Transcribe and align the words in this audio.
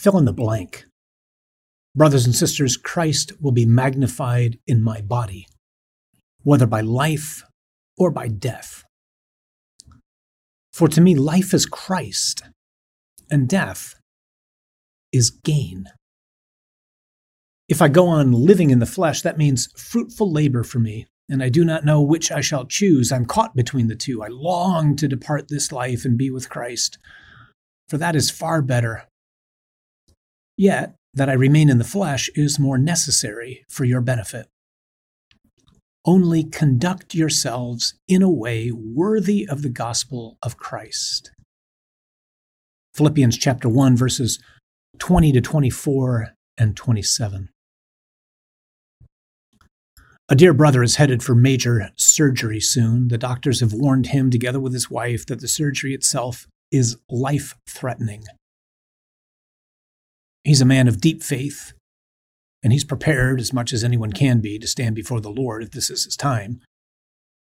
fill 0.00 0.16
in 0.16 0.24
the 0.24 0.32
blank. 0.32 0.86
Brothers 1.94 2.24
and 2.24 2.34
sisters, 2.34 2.78
Christ 2.78 3.32
will 3.38 3.52
be 3.52 3.66
magnified 3.66 4.58
in 4.66 4.82
my 4.82 5.02
body, 5.02 5.46
whether 6.42 6.66
by 6.66 6.80
life 6.80 7.42
or 7.98 8.10
by 8.10 8.28
death. 8.28 8.84
For 10.72 10.88
to 10.88 11.00
me, 11.02 11.14
life 11.14 11.52
is 11.52 11.66
Christ, 11.66 12.42
and 13.30 13.46
death 13.46 13.96
is 15.12 15.30
gain. 15.30 15.84
If 17.68 17.82
I 17.82 17.88
go 17.88 18.06
on 18.06 18.32
living 18.32 18.70
in 18.70 18.78
the 18.78 18.86
flesh, 18.86 19.20
that 19.20 19.36
means 19.36 19.68
fruitful 19.76 20.32
labor 20.32 20.62
for 20.64 20.78
me, 20.78 21.08
and 21.28 21.42
I 21.42 21.50
do 21.50 21.62
not 21.62 21.84
know 21.84 22.00
which 22.00 22.32
I 22.32 22.40
shall 22.40 22.64
choose. 22.64 23.12
I'm 23.12 23.26
caught 23.26 23.54
between 23.54 23.88
the 23.88 23.96
two. 23.96 24.22
I 24.22 24.28
long 24.28 24.96
to 24.96 25.08
depart 25.08 25.48
this 25.48 25.70
life 25.70 26.06
and 26.06 26.16
be 26.16 26.30
with 26.30 26.48
Christ, 26.48 26.96
for 27.88 27.98
that 27.98 28.16
is 28.16 28.30
far 28.30 28.62
better. 28.62 29.09
Yet, 30.60 30.94
that 31.14 31.30
I 31.30 31.32
remain 31.32 31.70
in 31.70 31.78
the 31.78 31.84
flesh 31.84 32.28
is 32.34 32.58
more 32.58 32.76
necessary 32.76 33.64
for 33.70 33.86
your 33.86 34.02
benefit. 34.02 34.46
Only 36.04 36.44
conduct 36.44 37.14
yourselves 37.14 37.94
in 38.06 38.20
a 38.20 38.28
way 38.28 38.70
worthy 38.70 39.48
of 39.48 39.62
the 39.62 39.70
gospel 39.70 40.36
of 40.42 40.58
Christ. 40.58 41.30
Philippians 42.94 43.38
chapter 43.38 43.70
1 43.70 43.96
verses 43.96 44.38
20 44.98 45.32
to 45.32 45.40
24 45.40 46.34
and 46.58 46.76
27. 46.76 47.48
A 50.28 50.36
dear 50.36 50.52
brother 50.52 50.82
is 50.82 50.96
headed 50.96 51.22
for 51.22 51.34
major 51.34 51.88
surgery 51.96 52.60
soon. 52.60 53.08
The 53.08 53.16
doctors 53.16 53.60
have 53.60 53.72
warned 53.72 54.08
him, 54.08 54.30
together 54.30 54.60
with 54.60 54.74
his 54.74 54.90
wife, 54.90 55.24
that 55.24 55.40
the 55.40 55.48
surgery 55.48 55.94
itself 55.94 56.46
is 56.70 56.98
life 57.08 57.54
threatening. 57.66 58.24
He's 60.44 60.60
a 60.60 60.66
man 60.66 60.88
of 60.88 61.00
deep 61.00 61.22
faith, 61.22 61.72
and 62.62 62.72
he's 62.72 62.84
prepared 62.84 63.40
as 63.40 63.52
much 63.52 63.72
as 63.72 63.84
anyone 63.84 64.12
can 64.12 64.40
be 64.40 64.58
to 64.58 64.66
stand 64.66 64.94
before 64.94 65.20
the 65.20 65.30
Lord 65.30 65.62
if 65.62 65.70
this 65.70 65.90
is 65.90 66.04
his 66.04 66.16
time, 66.16 66.60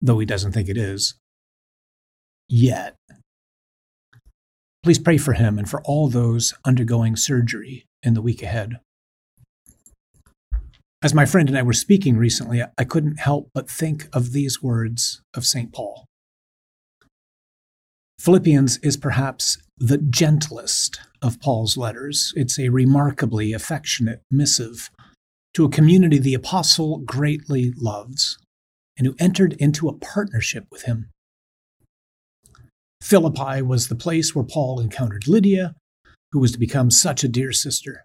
though 0.00 0.18
he 0.18 0.26
doesn't 0.26 0.52
think 0.52 0.68
it 0.68 0.76
is. 0.76 1.14
Yet. 2.48 2.96
Please 4.84 5.00
pray 5.00 5.18
for 5.18 5.32
him 5.32 5.58
and 5.58 5.68
for 5.68 5.82
all 5.82 6.08
those 6.08 6.54
undergoing 6.64 7.16
surgery 7.16 7.86
in 8.04 8.14
the 8.14 8.22
week 8.22 8.40
ahead. 8.42 8.78
As 11.02 11.12
my 11.12 11.26
friend 11.26 11.48
and 11.48 11.58
I 11.58 11.62
were 11.62 11.72
speaking 11.72 12.16
recently, 12.16 12.62
I 12.78 12.84
couldn't 12.84 13.18
help 13.18 13.50
but 13.52 13.68
think 13.68 14.08
of 14.12 14.32
these 14.32 14.62
words 14.62 15.22
of 15.34 15.44
St. 15.44 15.72
Paul. 15.72 16.06
Philippians 18.20 18.78
is 18.78 18.96
perhaps 18.96 19.58
the 19.76 19.98
gentlest 19.98 21.00
of 21.26 21.40
Paul's 21.40 21.76
letters. 21.76 22.32
It's 22.36 22.58
a 22.58 22.68
remarkably 22.68 23.52
affectionate 23.52 24.22
missive 24.30 24.90
to 25.54 25.64
a 25.64 25.70
community 25.70 26.18
the 26.18 26.34
apostle 26.34 26.98
greatly 26.98 27.72
loves 27.76 28.38
and 28.98 29.06
who 29.06 29.14
entered 29.18 29.54
into 29.54 29.88
a 29.88 29.96
partnership 29.96 30.66
with 30.70 30.82
him. 30.82 31.10
Philippi 33.02 33.62
was 33.62 33.88
the 33.88 33.94
place 33.94 34.34
where 34.34 34.44
Paul 34.44 34.80
encountered 34.80 35.28
Lydia, 35.28 35.74
who 36.32 36.40
was 36.40 36.52
to 36.52 36.58
become 36.58 36.90
such 36.90 37.24
a 37.24 37.28
dear 37.28 37.52
sister. 37.52 38.04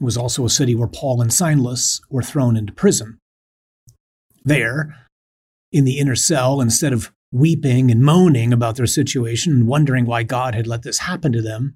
It 0.00 0.04
was 0.04 0.16
also 0.16 0.44
a 0.44 0.50
city 0.50 0.74
where 0.74 0.88
Paul 0.88 1.22
and 1.22 1.32
Silas 1.32 2.00
were 2.10 2.22
thrown 2.22 2.56
into 2.56 2.72
prison. 2.72 3.18
There, 4.44 4.94
in 5.72 5.84
the 5.84 5.98
inner 5.98 6.16
cell, 6.16 6.60
instead 6.60 6.92
of 6.92 7.10
weeping 7.32 7.90
and 7.90 8.02
moaning 8.02 8.52
about 8.52 8.76
their 8.76 8.86
situation 8.86 9.52
and 9.52 9.66
wondering 9.66 10.06
why 10.06 10.22
God 10.22 10.54
had 10.54 10.66
let 10.66 10.82
this 10.82 10.98
happen 10.98 11.32
to 11.32 11.42
them, 11.42 11.74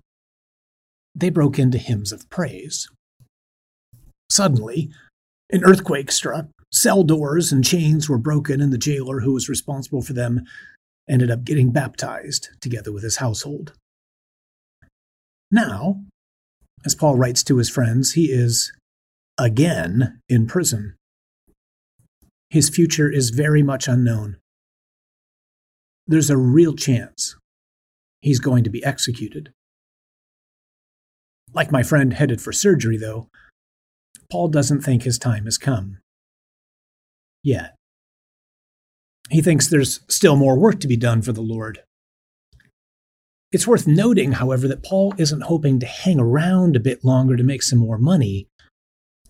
they 1.15 1.31
broke 1.31 1.59
into 1.59 1.79
hymns 1.79 2.13
of 2.13 2.29
praise. 2.31 2.89
Suddenly, 4.31 4.91
an 5.51 5.65
earthquake 5.65 6.13
struck, 6.13 6.47
cell 6.73 7.03
doors 7.03 7.51
and 7.51 7.65
chains 7.65 8.09
were 8.09 8.19
broken, 8.19 8.61
and 8.61 8.73
the 8.73 8.79
jailer 8.79 9.21
who 9.21 9.33
was 9.33 9.49
responsible 9.49 10.03
for 10.03 10.13
them 10.13 10.45
ended 11.09 11.31
up 11.31 11.45
getting 11.45 11.73
baptized 11.73 12.51
together 12.61 12.93
with 12.93 13.03
his 13.03 13.17
household. 13.17 13.73
Now, 15.51 16.03
as 16.85 16.95
Paul 16.95 17.17
writes 17.17 17.43
to 17.45 17.57
his 17.57 17.69
friends, 17.69 18.13
he 18.13 18.27
is 18.27 18.73
again 19.37 20.21
in 20.29 20.47
prison. 20.47 20.95
His 22.51 22.69
future 22.69 23.11
is 23.11 23.31
very 23.31 23.63
much 23.63 23.89
unknown 23.89 24.37
there's 26.11 26.29
a 26.29 26.37
real 26.37 26.75
chance 26.75 27.37
he's 28.21 28.41
going 28.41 28.65
to 28.65 28.71
be 28.71 28.85
executed. 28.85 29.53
Like 31.53 31.73
my 31.73 31.83
friend 31.83 32.13
headed 32.13 32.41
for 32.41 32.53
surgery, 32.53 32.97
though, 32.97 33.29
Paul 34.31 34.49
doesn't 34.49 34.83
think 34.83 35.03
his 35.03 35.19
time 35.19 35.45
has 35.45 35.59
come. 35.59 35.99
Yet. 37.43 37.75
He 39.31 39.43
thinks 39.43 39.67
there's 39.67 40.01
still 40.09 40.37
more 40.37 40.59
work 40.59 40.81
to 40.81 40.89
be 40.89 40.97
done 40.97 41.23
for 41.23 41.33
the 41.33 41.41
Lord. 41.41 41.81
It's 43.53 43.67
worth 43.67 43.87
noting, 43.87 44.33
however, 44.33 44.69
that 44.69 44.85
Paul 44.85 45.15
isn't 45.19 45.43
hoping 45.43 45.81
to 45.81 45.87
hang 45.87 46.21
around 46.21 46.77
a 46.77 46.81
bit 46.81 47.05
longer 47.05 47.37
to 47.37 47.43
make 47.43 47.63
some 47.63 47.81
more 47.81 47.99
money, 47.99 48.47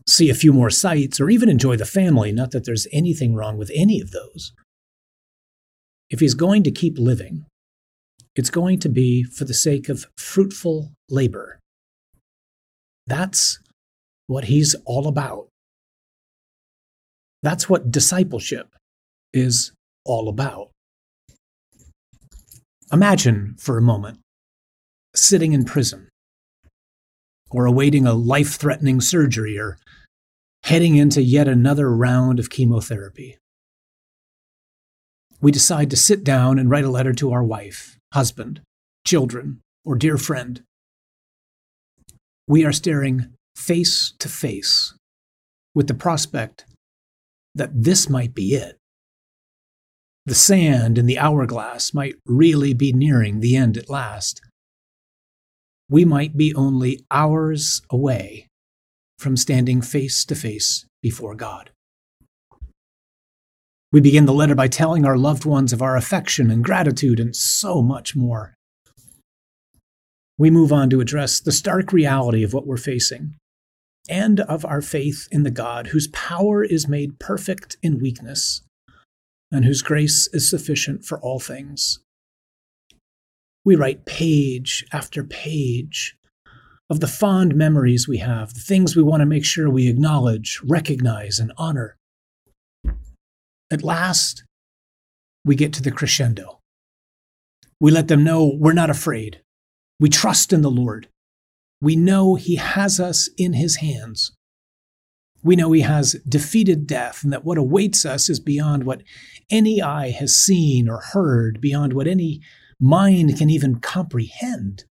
see 0.07 0.29
a 0.29 0.35
few 0.35 0.53
more 0.53 0.69
sights, 0.69 1.21
or 1.21 1.31
even 1.31 1.49
enjoy 1.49 1.77
the 1.77 1.87
family. 1.87 2.33
Not 2.33 2.51
that 2.51 2.65
there's 2.65 2.87
anything 2.93 3.35
wrong 3.35 3.57
with 3.57 3.71
any 3.75 4.01
of 4.01 4.11
those. 4.11 4.53
If 6.11 6.21
he's 6.21 6.35
going 6.35 6.65
to 6.65 6.71
keep 6.71 6.99
living, 6.99 7.47
it's 8.35 8.51
going 8.51 8.79
to 8.81 8.89
be 8.89 9.23
for 9.23 9.45
the 9.45 9.55
sake 9.55 9.89
of 9.89 10.07
fruitful 10.19 10.93
labor. 11.09 11.60
That's 13.11 13.59
what 14.29 14.45
he's 14.45 14.77
all 14.87 15.09
about. 15.09 15.49
That's 17.43 17.69
what 17.69 17.91
discipleship 17.91 18.69
is 19.33 19.73
all 20.05 20.29
about. 20.29 20.71
Imagine 22.93 23.57
for 23.59 23.77
a 23.77 23.83
moment 23.83 24.21
sitting 25.15 25.53
in 25.53 25.65
prison 25.65 26.09
or 27.51 27.67
awaiting 27.67 28.07
a 28.07 28.15
life 28.15 28.55
threatening 28.55 29.01
surgery 29.01 29.59
or 29.59 29.77
heading 30.63 30.97
into 30.97 31.21
yet 31.21 31.49
another 31.49 31.93
round 31.93 32.39
of 32.39 32.49
chemotherapy 32.49 33.37
we 35.41 35.51
decide 35.51 35.91
to 35.91 35.97
sit 35.97 36.23
down 36.23 36.59
and 36.59 36.71
write 36.71 36.85
a 36.85 36.91
letter 36.91 37.13
to 37.15 37.33
our 37.33 37.43
wife, 37.43 37.99
husband, 38.13 38.61
children, 39.07 39.61
or 39.85 39.97
dear 39.97 40.19
friend. 40.19 40.63
We 42.51 42.65
are 42.65 42.73
staring 42.73 43.29
face 43.55 44.13
to 44.19 44.29
face 44.29 44.93
with 45.73 45.87
the 45.87 45.95
prospect 45.95 46.65
that 47.55 47.71
this 47.73 48.09
might 48.11 48.35
be 48.35 48.55
it. 48.55 48.77
The 50.27 50.35
sand 50.35 50.99
in 50.99 51.07
the 51.07 51.17
hourglass 51.17 51.95
might 51.95 52.17
really 52.27 52.75
be 52.75 52.93
nearing 52.93 53.39
the 53.39 53.55
end 53.55 53.77
at 53.77 53.89
last. 53.89 54.41
We 55.89 56.05
might 56.05 56.37
be 56.37 56.53
only 56.57 57.05
hours 57.09 57.83
away 57.89 58.49
from 59.17 59.37
standing 59.37 59.81
face 59.81 60.25
to 60.25 60.35
face 60.35 60.85
before 61.03 61.37
God. 61.37 61.71
We 63.93 64.01
begin 64.01 64.27
the 64.27 64.35
letter 64.35 64.57
by 64.57 64.67
telling 64.67 65.05
our 65.05 65.17
loved 65.17 65.45
ones 65.45 65.73
of 65.73 65.83
our 65.83 65.97
affection 65.97 66.51
and 66.51 66.65
gratitude 66.65 67.21
and 67.21 67.37
so 67.37 67.81
much 67.81 68.17
more. 68.17 68.55
We 70.41 70.49
move 70.49 70.73
on 70.73 70.89
to 70.89 71.03
address 71.03 71.39
the 71.39 71.53
stark 71.53 71.93
reality 71.93 72.43
of 72.43 72.55
what 72.55 72.67
we're 72.67 72.79
facing 72.79 73.35
and 74.09 74.41
of 74.41 74.65
our 74.65 74.81
faith 74.81 75.29
in 75.31 75.43
the 75.43 75.51
God 75.51 75.89
whose 75.89 76.09
power 76.09 76.65
is 76.65 76.89
made 76.89 77.19
perfect 77.19 77.77
in 77.83 77.99
weakness 77.99 78.63
and 79.53 79.67
whose 79.67 79.83
grace 79.83 80.31
is 80.33 80.49
sufficient 80.49 81.05
for 81.05 81.21
all 81.21 81.41
things. 81.41 81.99
We 83.67 83.77
write 83.77 84.07
page 84.07 84.87
after 84.95 85.23
page 85.23 86.17
of 86.89 87.01
the 87.01 87.07
fond 87.07 87.55
memories 87.55 88.09
we 88.09 88.17
have, 88.17 88.55
the 88.55 88.61
things 88.61 88.97
we 88.97 89.03
want 89.03 89.21
to 89.21 89.27
make 89.27 89.45
sure 89.45 89.69
we 89.69 89.89
acknowledge, 89.89 90.59
recognize, 90.65 91.39
and 91.39 91.53
honor. 91.59 91.99
At 93.71 93.83
last, 93.83 94.45
we 95.45 95.55
get 95.55 95.75
to 95.75 95.83
the 95.83 95.91
crescendo. 95.91 96.61
We 97.79 97.91
let 97.91 98.09
them 98.09 98.25
know 98.25 98.57
we're 98.59 98.73
not 98.73 98.89
afraid. 98.89 99.43
We 100.01 100.09
trust 100.09 100.53
in 100.53 100.63
the 100.63 100.71
Lord. 100.71 101.09
We 101.81 101.95
know 101.95 102.35
He 102.35 102.57
has 102.57 102.99
us 102.99 103.29
in 103.37 103.53
His 103.53 103.77
hands. 103.77 104.33
We 105.43 105.57
know 105.57 105.73
He 105.73 105.83
has 105.83 106.15
defeated 106.27 106.87
death 106.87 107.23
and 107.23 107.33
that 107.33 107.45
what 107.45 107.59
awaits 107.59 108.07
us 108.07 108.29
is 108.31 108.41
beyond 108.41 108.85
what 108.85 109.03
any 109.51 109.81
eye 109.83 110.11
has 110.11 110.35
seen 110.35 110.89
or 110.89 111.03
heard, 111.13 111.61
beyond 111.61 111.93
what 111.93 112.07
any 112.07 112.41
mind 112.81 113.37
can 113.37 113.51
even 113.51 113.79
comprehend. 113.79 114.85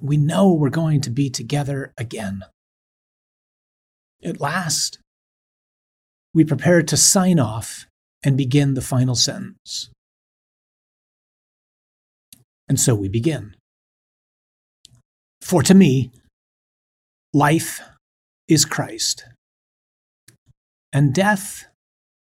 We 0.00 0.16
know 0.16 0.52
we're 0.52 0.70
going 0.70 1.00
to 1.02 1.10
be 1.10 1.30
together 1.30 1.94
again. 1.96 2.42
At 4.24 4.40
last, 4.40 4.98
we 6.34 6.44
prepare 6.44 6.82
to 6.82 6.96
sign 6.96 7.38
off 7.38 7.86
and 8.24 8.36
begin 8.36 8.74
the 8.74 8.80
final 8.80 9.14
sentence. 9.14 9.90
And 12.68 12.80
so 12.80 12.94
we 12.94 13.08
begin. 13.08 13.54
For 15.44 15.62
to 15.64 15.74
me, 15.74 16.10
life 17.34 17.82
is 18.48 18.64
Christ, 18.64 19.26
and 20.90 21.12
death 21.12 21.66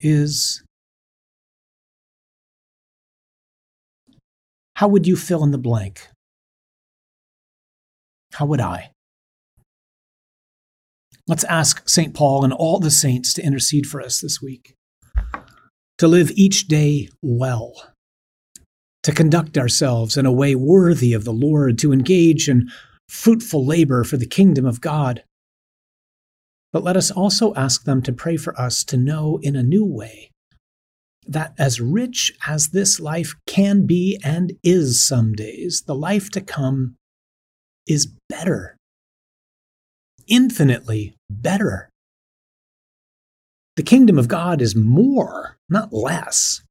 is. 0.00 0.64
How 4.74 4.88
would 4.88 5.06
you 5.06 5.14
fill 5.14 5.44
in 5.44 5.52
the 5.52 5.56
blank? 5.56 6.08
How 8.32 8.44
would 8.46 8.60
I? 8.60 8.90
Let's 11.28 11.44
ask 11.44 11.88
St. 11.88 12.12
Paul 12.12 12.42
and 12.42 12.52
all 12.52 12.80
the 12.80 12.90
saints 12.90 13.32
to 13.34 13.42
intercede 13.42 13.86
for 13.86 14.02
us 14.02 14.20
this 14.20 14.42
week, 14.42 14.74
to 15.98 16.08
live 16.08 16.32
each 16.32 16.66
day 16.66 17.08
well, 17.22 17.72
to 19.04 19.12
conduct 19.12 19.56
ourselves 19.56 20.16
in 20.16 20.26
a 20.26 20.32
way 20.32 20.56
worthy 20.56 21.12
of 21.12 21.22
the 21.22 21.32
Lord, 21.32 21.78
to 21.78 21.92
engage 21.92 22.48
in 22.48 22.66
fruitful 23.08 23.64
labor 23.64 24.04
for 24.04 24.16
the 24.16 24.26
kingdom 24.26 24.66
of 24.66 24.80
God. 24.80 25.22
But 26.72 26.84
let 26.84 26.96
us 26.96 27.10
also 27.10 27.54
ask 27.54 27.84
them 27.84 28.02
to 28.02 28.12
pray 28.12 28.36
for 28.36 28.58
us 28.60 28.84
to 28.84 28.96
know 28.96 29.38
in 29.42 29.56
a 29.56 29.62
new 29.62 29.84
way 29.84 30.30
that 31.26 31.54
as 31.58 31.80
rich 31.80 32.32
as 32.46 32.68
this 32.68 33.00
life 33.00 33.34
can 33.46 33.86
be 33.86 34.18
and 34.22 34.52
is 34.62 35.04
some 35.04 35.32
days, 35.32 35.82
the 35.86 35.94
life 35.94 36.30
to 36.30 36.40
come 36.40 36.96
is 37.86 38.12
better, 38.28 38.76
infinitely 40.28 41.16
better. 41.30 41.88
The 43.76 43.82
kingdom 43.82 44.18
of 44.18 44.28
God 44.28 44.62
is 44.62 44.74
more, 44.74 45.58
not 45.68 45.92
less. 45.92 46.62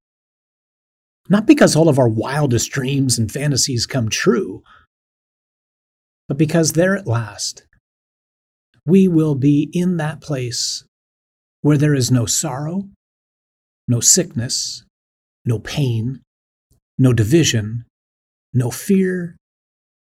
Not 1.30 1.46
because 1.46 1.76
all 1.76 1.90
of 1.90 2.00
our 2.00 2.10
wildest 2.10 2.72
dreams 2.72 3.18
and 3.18 3.32
fantasies 3.32 3.86
come 3.86 4.10
true, 4.10 4.64
but 6.28 6.38
because 6.38 6.74
there 6.74 6.96
at 6.96 7.08
last 7.08 7.66
we 8.86 9.08
will 9.08 9.36
be 9.36 9.70
in 9.74 9.98
that 9.98 10.22
place 10.22 10.86
where 11.62 11.78
there 11.78 11.96
is 11.96 12.12
no 12.12 12.26
sorrow, 12.26 12.88
no 13.88 14.00
sickness, 14.00 14.84
no 15.44 15.58
pain, 15.60 16.22
no 16.98 17.12
division, 17.12 17.86
no 18.54 18.70
fear, 18.70 19.36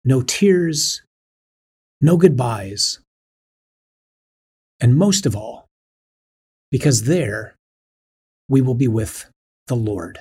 no 0.04 0.22
tears, 0.22 1.02
no 2.02 2.18
goodbyes. 2.18 3.00
And 4.80 4.96
most 4.96 5.26
of 5.26 5.36
all, 5.36 5.66
because 6.70 7.04
there 7.04 7.56
we 8.50 8.62
will 8.62 8.76
be 8.76 8.88
with 8.88 9.30
the 9.68 9.76
Lord. 9.76 10.20